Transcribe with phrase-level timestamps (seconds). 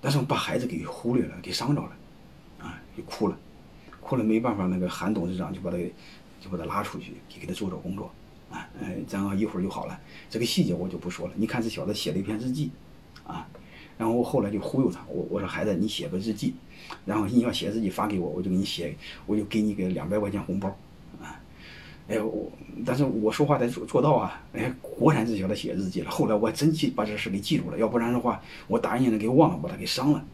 [0.00, 1.90] 但是我把孩子给忽略了，给伤着了，
[2.60, 3.36] 啊，就哭了，
[4.00, 5.76] 哭了没办法，那个韩董事长就把他
[6.40, 8.10] 就把他拉出去，给给他做做工作，
[8.50, 10.00] 啊，哎，然后一会儿就好了。
[10.30, 11.32] 这个细节我就不说了。
[11.36, 12.70] 你看这小子写了一篇日记，
[13.24, 13.48] 啊，
[13.96, 16.54] 然后我后来就忽悠他，我我说孩子你写个日记，
[17.04, 20.74] 然后你要写日记发给我，我就给你写，我就给你个两百块钱红包，
[22.08, 22.50] 哎我，
[22.86, 26.10] 但是我说话得做做到啊，哎，果然这小子写日记了。
[26.10, 30.24] 后来我真记把这事给记住了，要不然的话我答应了给忘了，把他给伤了。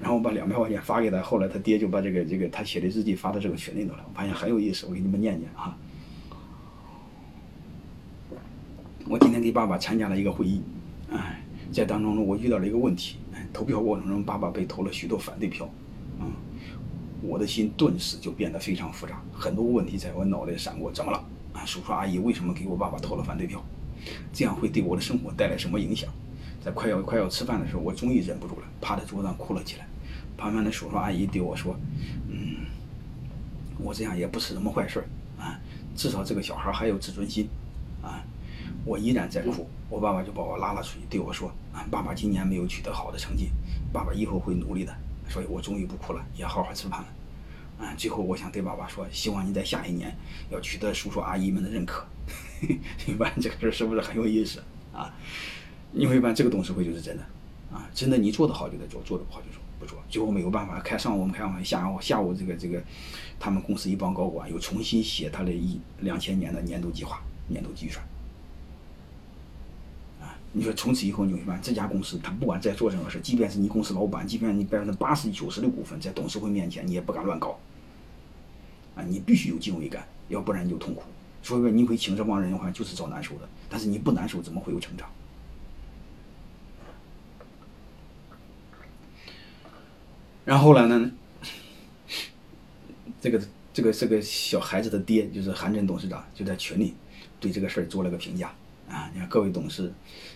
[0.00, 4.04] 然后我把两百块钱发给他，后来他爹就把这个这个他写的日记发到这个群里头了。
[4.06, 5.76] 我发现很有意思，我给你们念念啊。
[9.06, 10.62] 我今天给爸爸参加了一个会议，
[11.10, 13.16] 哎，在当中呢，我遇到了一个问题，
[13.52, 15.68] 投票过程中，爸爸被投了许多反对票，
[16.18, 16.32] 嗯，
[17.26, 21.24] 我的心顿时就变得非常复杂，很多问题在我脑袋闪过，怎么了？
[21.54, 23.64] 啊，叔叔阿姨为什么给我爸爸投了反对票？
[24.32, 26.10] 这样会对我的生活带来什么影响？
[26.62, 29.86] 在快要快要吃饭的时候，我终于忍不住了，趴在桌子上哭了起来。
[30.36, 31.74] 旁边的叔叔阿姨对我说
[32.28, 32.66] ：“嗯，
[33.78, 35.02] 我这样也不是什么坏事
[35.38, 35.58] 啊，
[35.96, 37.48] 至少这个小孩还有自尊心
[38.02, 38.22] 啊。”
[38.84, 43.50] 我依然在哭，我爸爸就把我拉了出去，对我说：“啊，爸爸今年没有取得好的成绩，
[43.92, 44.94] 爸爸以后会努力的。”
[45.28, 47.06] 所以，我终于不哭了，也好好吃饭了。
[47.78, 50.16] 啊，最后我想对爸爸说：“希望你在下一年
[50.50, 52.06] 要取得叔叔阿姨们的认可。”
[52.60, 55.12] 嘿嘿你办这个事是不是很有意思啊？
[55.92, 57.22] 你会发现这个董事会就是真的
[57.72, 59.60] 啊，真的你做得好就得做，做得不好就说。
[59.76, 62.80] 不做，最后没有办法，开上午我们开完会，下午下午这个这个，
[63.40, 68.02] 他们公司一帮高管又重新写他的一两千年的年度计划、年度计算。
[70.56, 77.58] 你说从此以后你会发现这家公司，他不管在做任何事，即便是你公司老板，即便你百分之八十九十的股份在董事会面前，你也不敢乱搞。
[78.94, 81.02] 啊，你必须有敬畏感，要不然你就痛苦。
[81.42, 83.48] 所以说你会请这帮人的话，就是找难受的。
[83.68, 85.08] 但是你不难受，怎么会有成长？
[90.44, 91.10] 然后来呢？
[93.20, 96.94] 这个这个这个小孩子的爹就是韩正董事长，就在群里
[97.40, 98.54] 对这个事儿做了个评价
[98.88, 99.10] 啊！
[99.12, 99.92] 你看各位董事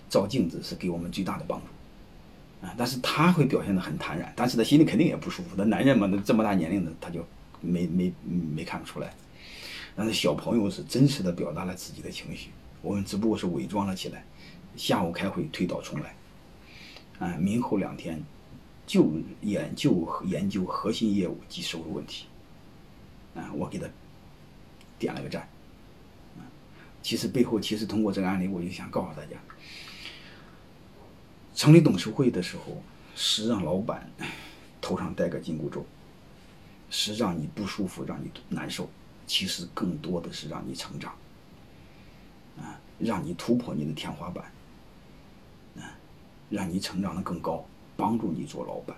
[0.08, 2.74] 照镜子是给我们最大的帮助啊！
[2.76, 5.50] 但是他会表现得很坦然，但是他心里肯定也不舒服。
[5.56, 7.24] 那男人嘛，那这么大年龄的他就
[7.60, 9.14] 没没没看出来。
[9.96, 12.50] 但是小朋友是真实的表达了自己的情绪，
[12.82, 14.24] 我们只不过是伪装了起来。
[14.76, 16.14] 下午开会推倒重来
[17.18, 17.36] 啊！
[17.38, 18.22] 明后两天。
[18.88, 22.24] 就研究研究核心业务及收入问题，
[23.34, 23.86] 啊，我给他
[24.98, 25.46] 点了个赞，
[27.02, 29.36] 其实背后其实通过这个案例，我就想告诉大家，
[31.54, 32.82] 成立董事会的时候
[33.14, 34.10] 是让老板
[34.80, 35.84] 头上戴个紧箍咒，
[36.90, 38.88] 是让你不舒服，让你难受，
[39.26, 41.14] 其实更多的是让你成长，
[42.58, 44.44] 啊，让你突破你的天花板，
[45.76, 45.96] 啊，
[46.50, 47.64] 让你成长的更高。
[47.96, 48.96] 帮助你做老板，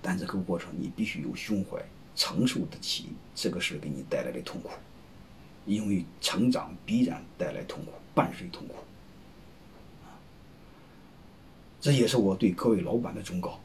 [0.00, 1.78] 但这个过程你必须有胸怀，
[2.16, 4.70] 承受得起这个事给你带来的痛苦，
[5.68, 8.74] 因为成长必然带来痛苦，伴随痛苦。
[11.80, 13.60] 这也是我对各位老板的忠告。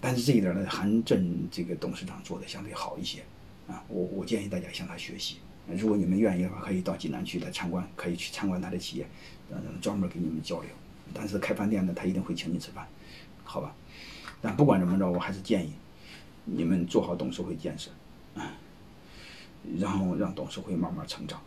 [0.00, 3.22] 但是这一点呢，韩正这个董事长做的相对好一些，
[3.66, 5.38] 啊，我我建议大家向他学习。
[5.66, 9.06] 如果你们愿意的话，可以到济南去来参观，可以去参观他的企业，
[9.50, 10.70] 嗯，专门跟你们交流。
[11.12, 12.86] 但是开饭店呢，他一定会请你吃饭，
[13.44, 13.74] 好吧？
[14.40, 15.72] 但不管怎么着，我还是建议
[16.44, 17.90] 你们做好董事会建设，
[18.34, 18.54] 啊，
[19.78, 21.40] 然后让董事会慢慢成长。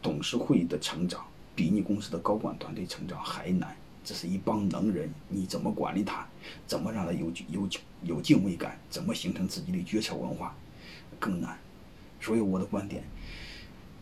[0.00, 1.24] 董事会的成长
[1.54, 3.76] 比你公司的高管团队成长还难。
[4.04, 6.26] 这是一帮能人，你怎么管理他？
[6.66, 7.68] 怎么让他有有
[8.04, 8.78] 有敬畏感？
[8.88, 10.54] 怎么形成自己的决策文化？
[11.18, 11.58] 更难。
[12.20, 13.04] 所以我的观点，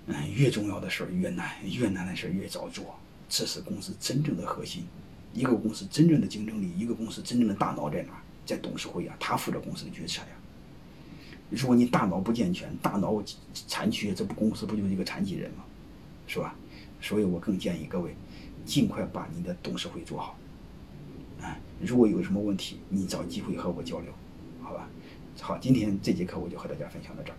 [0.06, 2.94] 嗯，越重要的事儿越难，越难的事儿越早做。
[3.28, 4.84] 这是公司真正的核心。
[5.32, 8.12] 一个公司真正的竞争力，一个公司真正的大脑在哪？
[8.44, 10.28] 在董事会啊，他负责公司的决策呀。
[11.50, 13.22] 如果你大脑不健全，大脑
[13.68, 15.64] 残缺，这不公司不就是一个残疾人吗？
[16.26, 16.54] 是吧？
[17.00, 18.14] 所以我更建议各位，
[18.64, 20.36] 尽快把你的董事会做好。
[21.40, 24.10] 啊，如果有什么问题，你找机会和我交流，
[24.62, 24.88] 好吧？
[25.40, 27.36] 好，今天这节课我就和大家分享到这儿。